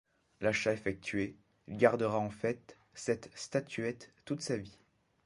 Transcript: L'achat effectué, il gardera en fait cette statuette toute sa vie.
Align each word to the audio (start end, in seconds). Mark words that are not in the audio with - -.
L'achat 0.39 0.73
effectué, 0.73 1.35
il 1.67 1.77
gardera 1.77 2.17
en 2.17 2.31
fait 2.31 2.75
cette 2.95 3.29
statuette 3.35 4.11
toute 4.25 4.41
sa 4.41 4.57
vie. 4.57 4.79